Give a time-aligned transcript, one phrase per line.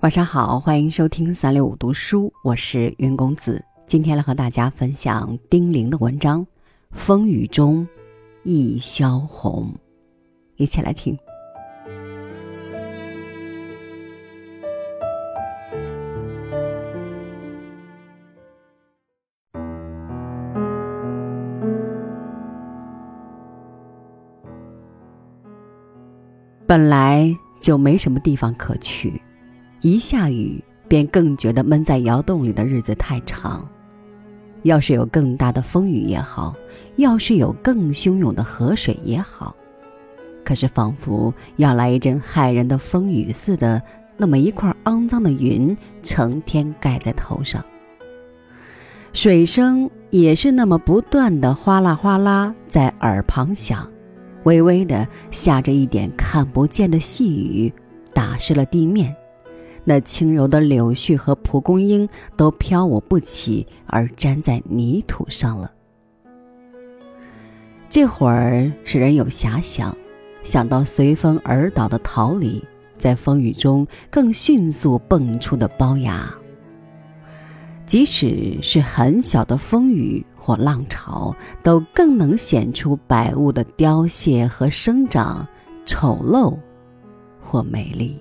[0.00, 3.62] 晚上好，欢迎收听三六五读书，我是云公子。
[3.86, 6.40] 今天来和大家分享丁玲的文章
[6.92, 7.86] 《风雨中
[8.42, 9.70] 一萧红》，
[10.56, 11.14] 一起来听。
[26.66, 29.19] 本来就没什么地方可去。
[29.82, 33.66] 一下雨，便更觉得闷在窑洞里的日子太长。
[34.62, 36.54] 要是有更大的风雨也好，
[36.96, 39.56] 要是有更汹涌的河水也好，
[40.44, 43.82] 可是仿佛要来一阵骇人的风雨似的，
[44.18, 47.64] 那么一块肮脏的云成天盖在头上。
[49.14, 53.90] 水声也是那么不断的哗啦哗啦在耳旁响，
[54.42, 57.72] 微微的下着一点看不见的细雨，
[58.12, 59.16] 打湿了地面。
[59.84, 65.70] 那轻柔的柳絮和蒲公英都飘舞不起，而粘在泥土上了。
[67.88, 69.96] 这会儿使人有遐想，
[70.42, 72.64] 想到随风而倒的桃李，
[72.96, 76.32] 在风雨中更迅速蹦出的苞芽。
[77.86, 85.44] 即使是很小的风雨或浪潮，都更能显出百物的凋谢和生长，
[85.84, 86.56] 丑陋
[87.40, 88.16] 或美丽。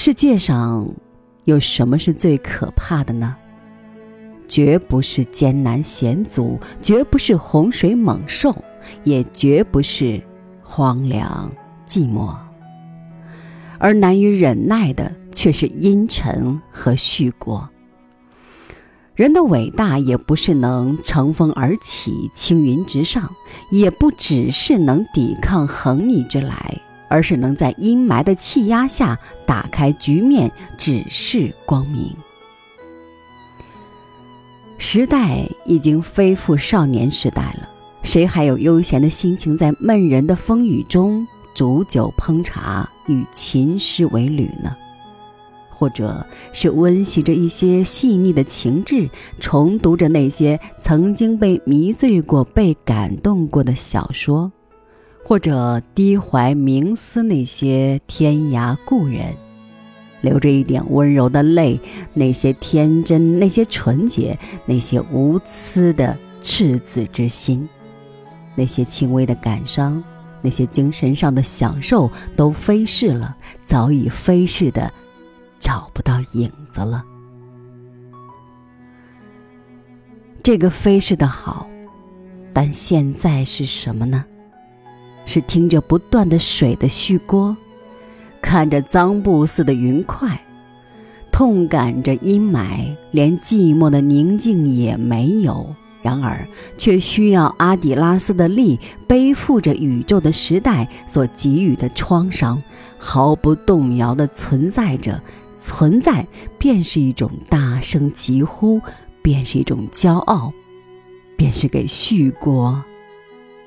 [0.00, 0.88] 世界上
[1.44, 3.34] 有什么是最可怕的呢？
[4.46, 8.54] 绝不是艰难险阻，绝不是洪水猛兽，
[9.02, 10.22] 也绝不是
[10.62, 11.50] 荒凉
[11.84, 12.32] 寂寞。
[13.78, 17.68] 而难于忍耐的，却是阴沉和虚过。
[19.16, 23.28] 人的伟大，也不是能乘风而起、青云直上，
[23.72, 26.80] 也不只是能抵抗横逆之来。
[27.08, 32.14] 而是能在阴霾的气压下打开局面，指示光明。
[34.76, 37.68] 时代已经飞复少年时代了，
[38.02, 44.76] 谁还有悠闲的心情在闷人的风雨中煮酒烹茶，与琴诗为侣呢？
[45.70, 54.50] 或者是温习着一些细腻的情致，重读着那些曾经被迷醉过、被感动过的小说？
[55.28, 59.36] 或者低怀冥思那些天涯故人，
[60.22, 61.78] 流着一点温柔的泪，
[62.14, 67.68] 那些天真，那些纯洁，那些无私的赤子之心，
[68.56, 70.02] 那些轻微的感伤，
[70.40, 74.90] 那些精神上的享受，都飞逝了，早已飞逝的
[75.58, 77.04] 找不到影子了。
[80.42, 81.68] 这个飞逝的好，
[82.54, 84.24] 但现在是什么呢？
[85.28, 87.54] 是听着不断的水的絮锅，
[88.40, 90.40] 看着脏布似的云块，
[91.30, 95.74] 痛感着阴霾，连寂寞的宁静也没有。
[96.00, 102.62] 然而，却需要阿底拉斯的力背负着宇宙的时代所给予的创伤，
[102.96, 105.20] 毫不动摇地存在着。
[105.58, 108.80] 存在便是一种大声疾呼，
[109.20, 110.54] 便是一种骄傲，
[111.36, 112.82] 便是给续锅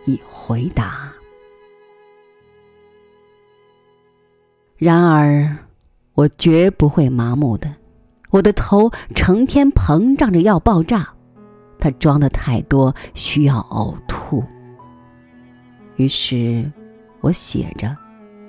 [0.05, 1.10] 以回答。
[4.81, 5.57] 然而，
[6.15, 7.71] 我绝不会麻木的。
[8.31, 11.07] 我的头成天膨胀着要爆炸，
[11.79, 14.43] 它装的太多，需要呕吐。
[15.97, 16.65] 于是，
[17.19, 17.95] 我写着：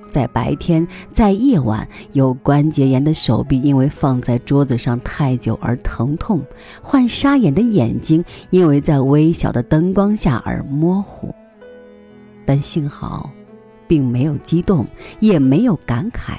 [0.08, 6.38] 在白天，在夜晚，有关节炎的手臂因为放在桌子上太久而疼痛；
[6.80, 11.34] 患沙眼的眼睛因为在微小的灯光下而模糊。
[12.46, 13.30] 但幸好。
[13.92, 14.86] 并没有激动，
[15.20, 16.38] 也没有感慨。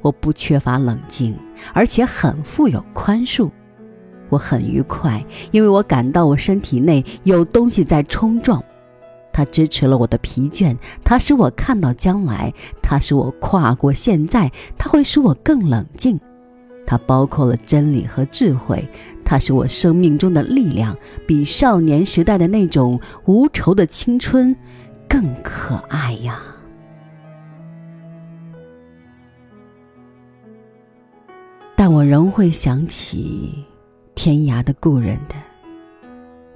[0.00, 1.36] 我不缺乏冷静，
[1.74, 3.50] 而且很富有宽恕。
[4.28, 8.62] 我很愉快，因为我感到我身体内有东西在冲撞。
[9.32, 16.20] 它支持了我的疲倦，它使我看到将来，它使我跨过现在，它会使我更冷静。
[16.86, 18.88] 它包括了真理和智慧，
[19.24, 20.96] 它是我生命中的力量，
[21.26, 24.54] 比少年时代的那种无愁的青春。
[25.08, 26.42] 更可爱呀！
[31.74, 33.64] 但我仍会想起
[34.14, 35.34] 天涯的故人的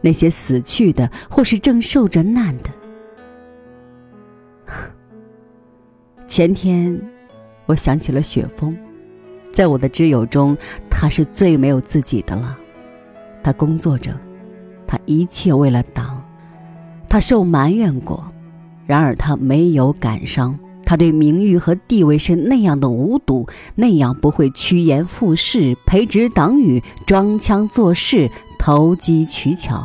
[0.01, 2.71] 那些死去的，或是正受着难的。
[6.27, 7.01] 前天，
[7.67, 8.77] 我想起了雪峰，
[9.53, 10.57] 在我的挚友中，
[10.91, 12.57] 他是最没有自己的了。
[13.43, 14.19] 他工作着，
[14.87, 16.23] 他一切为了党，
[17.09, 18.30] 他受埋怨过。
[18.91, 28.29] 然而他没有感伤，他对名誉和地位是那样的无睹，那样不会趋炎附势、培植党羽、装腔作势、
[28.59, 29.85] 投机取巧。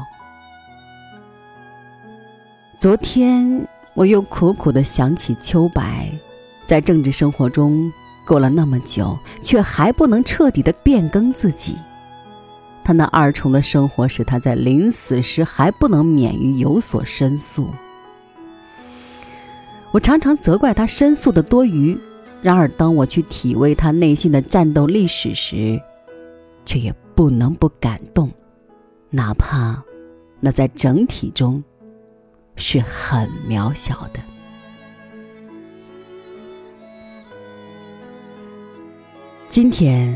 [2.79, 6.11] 昨天我又苦苦的想起秋白，
[6.65, 7.93] 在政治生活中
[8.25, 11.75] 过了那么久，却还不能彻底的变更自己。
[12.83, 17.69] 他那二重的生活使他在临死时还不能免于有所申诉。
[19.95, 21.97] 我常常责怪他申诉的多余，
[22.41, 25.81] 然而当我去体味他内心的战斗历史时，
[26.65, 28.29] 却也不能不感动，
[29.09, 29.81] 哪怕
[30.41, 31.63] 那在整体中
[32.57, 34.19] 是很渺小的。
[39.47, 40.13] 今天，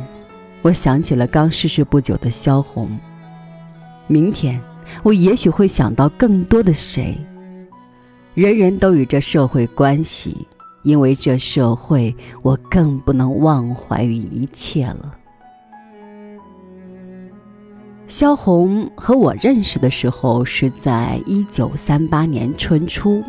[0.62, 3.00] 我想起了刚逝世不久的萧红。
[4.08, 4.62] 明天，
[5.04, 7.18] 我也许会想到更多的谁。
[8.36, 10.48] 人人都与这社会关系，
[10.84, 15.14] 因为这社会，我更不能忘怀于一切了。
[18.08, 23.22] 萧红和我认识的时候是在一九三八年春初，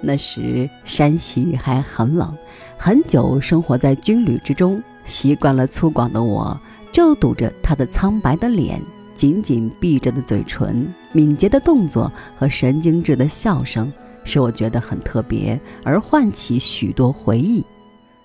[0.00, 2.36] 那时山西还很冷，
[2.76, 6.58] 很久生活在军旅之中，习惯了粗犷的我，
[6.90, 8.80] 就堵着他的苍白的脸，
[9.14, 13.92] 紧紧闭着的嘴唇，敏捷的动作和神经质的笑声。
[14.26, 17.64] 使我觉得很特别，而唤起许多回忆。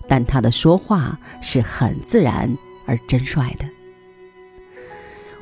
[0.06, 2.54] 但他的说话是很自然
[2.84, 3.64] 而真率的。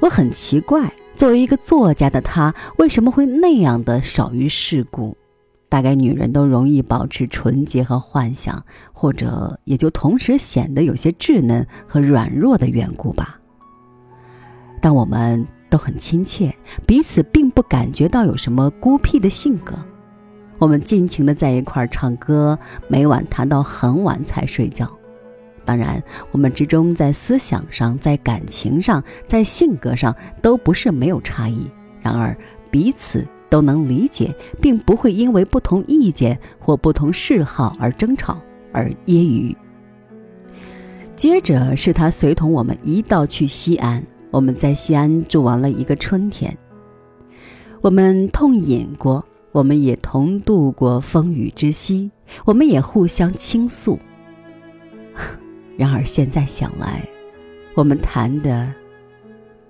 [0.00, 5.16] 我很奇怪，作为一个作家的他，为什么会那样的少于世故？
[5.68, 13.38] 大概女人都容易保持纯洁和幻想，或者也就同时显得有些稚嫩和软弱的缘故吧。
[14.80, 16.54] 但我们都很亲切，
[16.86, 19.74] 彼此并不感觉到有什么孤僻的性格。
[20.60, 24.86] 我们尽情的在一块儿唱歌，每晚谈到很晚才睡觉。
[25.64, 26.02] 当然，
[26.32, 31.66] 我们之中在思想上、在感情上、在性格上都不是没有差异。
[32.02, 32.36] 然而，
[32.70, 38.38] 彼此都能理解，并不会因为不同意见或不同嗜好而争吵
[38.70, 39.56] 而揶揄。
[41.16, 46.54] 接着是他随同我们一道去西安，我们在西安住完了一个春天。
[47.80, 49.24] 我们痛饮过。
[49.52, 52.10] 我们也同度过风雨之夕，
[52.44, 53.98] 我们也互相倾诉。
[55.76, 57.04] 然而现在想来，
[57.74, 58.72] 我们谈的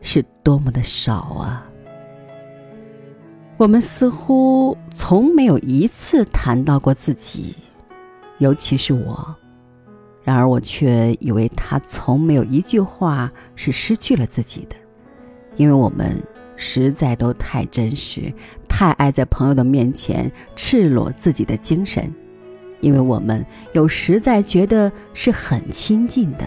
[0.02, 1.66] 是多么的少啊！
[3.56, 7.54] 我们似乎从没有一次谈到过自己，
[8.38, 9.34] 尤其是我。
[10.22, 14.76] 然而我却以为他从没有一句话是失去了自己的，
[15.56, 16.22] 因为我们。
[16.62, 18.30] 实在都太真实，
[18.68, 22.14] 太爱在朋友的面前赤裸自己的精神，
[22.82, 26.46] 因为我们又实在觉得是很亲近的。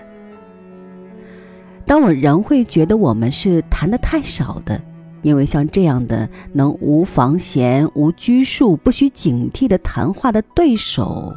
[1.84, 4.80] 当我仍会觉得我们是谈的太少的，
[5.24, 11.34] 因为像这样的能无防闲、无拘束、不需警惕的谈话的对手，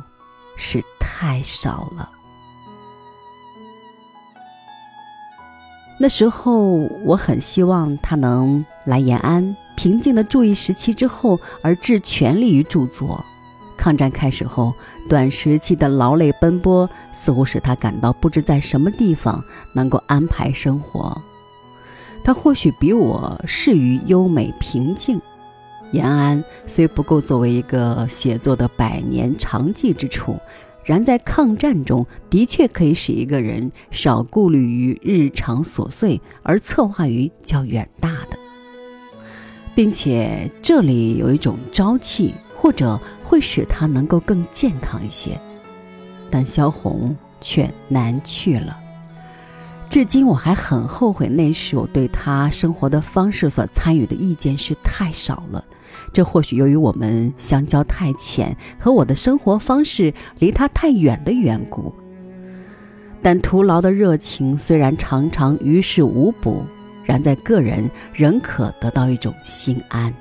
[0.56, 2.10] 是太少了。
[5.98, 6.72] 那时候
[7.04, 13.24] 我很希望他能来延安，平静的住一时期之后，而致全力于著作。
[13.78, 14.74] 抗战开始后，
[15.08, 19.42] 短时期的劳累奔波似乎使他感到不知在什么地方
[19.74, 21.16] 能够安排生活。
[22.22, 25.20] 他或许比我适于优美平静。
[25.92, 30.36] 延安虽不够作为一个写作的百年长记之处。
[30.86, 38.38] 然在抗战中的确可以使一个人少顾虑于日常琐碎，而策划于较远大的，
[39.74, 45.38] 并且这里有一种朝气，或者会使他能够更健康一些。
[46.30, 48.78] 但萧红却难去了，
[49.90, 55.64] 至今我还很后悔那时我对他生活的方式所参与的意见是太少了。
[56.12, 61.94] 这或许由于我们相交太浅，和我的生活方式离他太远的缘故。
[63.22, 66.62] 但徒劳的热情虽然常常于事无补，
[67.04, 70.14] 然在个人仍可得到一种心安。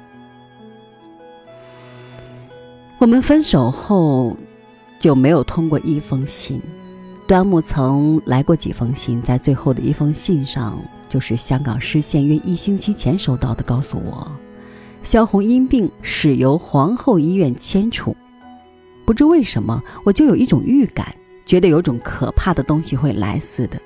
[2.97, 4.35] 我们分手后
[4.99, 6.59] 就没有通过一封信。
[7.27, 10.79] 端木曾来过几封信，在最后的一封信上，
[11.09, 14.31] 就是香港失陷约一星期前收到的，告诉我。
[15.05, 18.17] 萧红因病始由皇后医院迁出，
[19.05, 23.79] 不知为什么，我就有一种预感，觉得有种可怕的东西会来似的。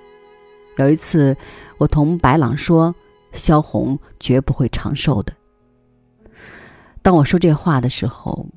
[0.77, 1.35] 有一次，
[1.77, 2.95] 我同白朗说，
[3.33, 5.33] 萧红绝不会长寿的。
[7.01, 8.47] 当我说这话的时候，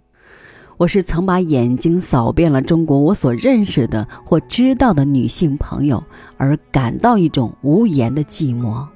[0.76, 6.00] 我是曾把眼睛扫遍了中国我所认识的或知道的女性朋友，
[6.36, 8.86] 而感到一种无言的寂寞。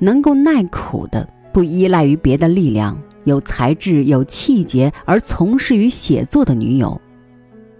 [0.00, 7.00] 能够耐苦的，不依赖于别的力量，有才智、有气节而从事于写作的女友，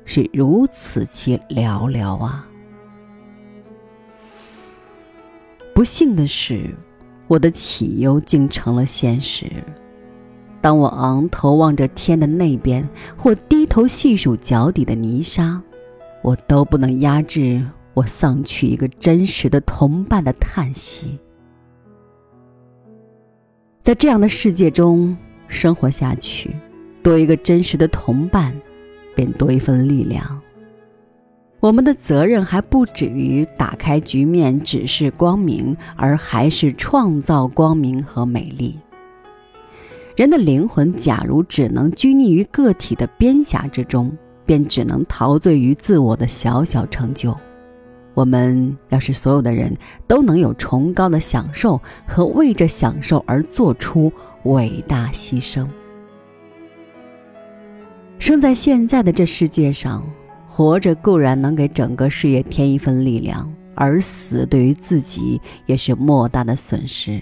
[0.04, 2.46] 是如此其寥寥啊！
[5.74, 6.74] 不幸的是，
[7.26, 9.50] 我的起忧竟成了现实。
[10.60, 15.60] 当我昂头望着天的那边，或低头细数脚底的泥沙，
[16.22, 17.64] 我都不能压制
[17.94, 21.18] 我丧去一个真实的同伴的叹息。
[23.82, 25.16] 在这样的世界中
[25.48, 26.54] 生活下去，
[27.02, 28.54] 多一个真实的同伴，
[29.12, 30.40] 便多一份力量。
[31.58, 38.78] 我们的责任还不止于打开局面、指示光明，而还是创造光明和美丽。
[40.14, 47.36] 人的灵魂，假如只能拘泥于个体的边狭之中，便只能陶醉于自我的小小成就。
[48.14, 49.74] 我们要是所有的人
[50.06, 54.12] 都能有崇高的享受和为这享受而做出
[54.44, 55.66] 伟大牺牲。
[58.18, 60.04] 生在现在的这世界上，
[60.46, 67.20] 活着固然能给整个事业添一份力量，而死对于自己也是莫大的损失，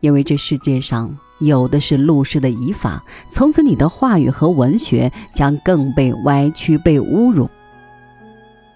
[0.00, 1.16] 因为这世界上。
[1.40, 7.50] 有的是陆氏的遗法，从此你的话语和文学将更被歪曲、被侮辱。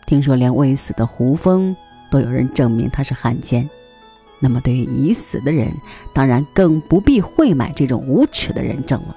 [0.08, 1.76] 听说连未死的胡风
[2.10, 3.68] 都有人证明他是汉奸，
[4.40, 5.70] 那么对于已死的人，
[6.14, 9.14] 当然更不必会买这种无耻的人证了。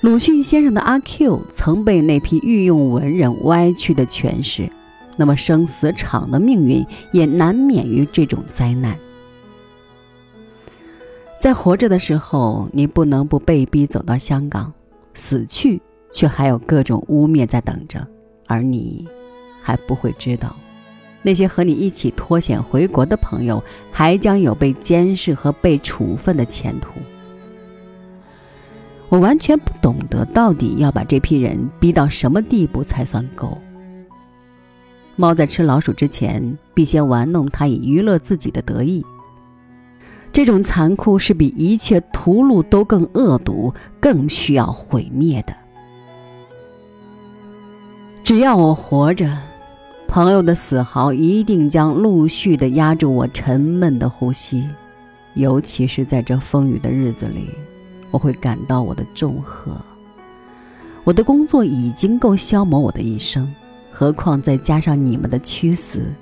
[0.00, 4.68] 鲁迅先生的阿 Q 曾被那批御用文人歪曲的诠释，
[5.16, 8.98] 那么生死场的命运也难免于这种灾难。
[11.38, 14.72] 在活着的时候，你不能不被逼走到香港；
[15.14, 15.80] 死去，
[16.10, 18.04] 却还有各种污蔑在等着，
[18.50, 19.06] 而你
[19.62, 20.56] 还不会知道，
[21.22, 26.90] 那些和你一起脱险回国的朋友，还将有被监视和被处分的前途。
[29.08, 33.56] 我完全不懂得，到底要把这批人逼到什么地步才算够。
[35.14, 39.06] 猫在吃老鼠之前，必先玩弄它，以娱乐自己的得意。
[40.32, 45.54] 这种残酷是比一切屠戮都更恶毒、更需要毁灭的。
[48.22, 49.28] 只要我活着，
[50.06, 54.68] 朋友的死嚎一定将陆续的压住我沉闷的呼吸，
[55.34, 57.48] 尤其是在这风雨的日子里，
[58.10, 59.76] 我会感到我的重荷。
[61.02, 63.52] 我的工作已经够消磨我的一生，
[63.90, 66.12] 何况再加上你们的屈死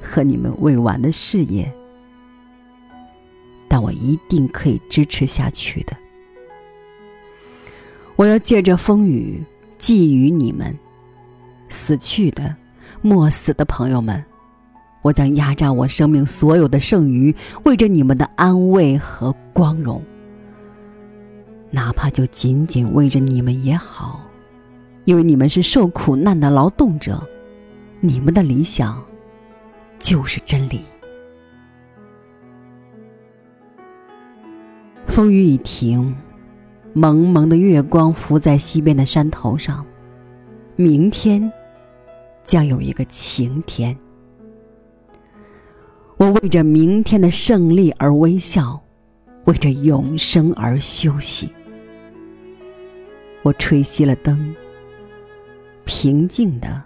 [0.00, 1.72] 和你们未完的事业。
[3.68, 5.96] 但我一定可以支持下去的。
[8.16, 9.42] 我要借着风雨
[9.78, 10.76] 寄予你们，
[11.74, 12.54] 死去的、
[13.02, 14.24] 莫死的朋友们，
[15.02, 20.00] 我将压榨我生命所有的剩余，为着你们的安慰和光荣，
[21.72, 24.20] 哪怕就仅仅为着你们也好，
[25.04, 27.20] 因为你们是受苦难的劳动者，
[28.00, 29.04] 你们的理想
[29.98, 30.80] 就是真理。
[35.08, 36.14] 风雨已停，
[36.92, 39.84] 蒙蒙的月光浮在西边的山头上。
[40.76, 41.52] 明天
[42.44, 43.98] 将有一个晴天。
[46.16, 48.80] 我为着明天的胜利而微笑，
[49.46, 51.52] 为着永生而休息。
[53.42, 54.54] 我吹熄了灯，
[55.84, 56.80] 平静的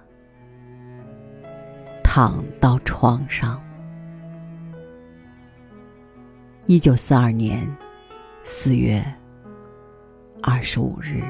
[2.03, 3.63] 躺到床上。
[6.65, 7.69] 一九四二年。
[8.51, 9.05] 四月
[10.43, 11.23] 二十五日。